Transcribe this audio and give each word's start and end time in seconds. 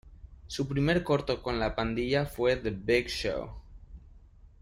Su 0.47 0.67
primer 0.67 1.03
corto 1.03 1.43
con 1.43 1.59
"La 1.59 1.75
Pandilla" 1.75 2.25
fue 2.25 2.55
"The 2.55 2.71
Big 2.71 3.07
Show". 3.07 3.51